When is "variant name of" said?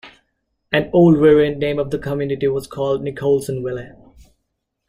1.19-1.91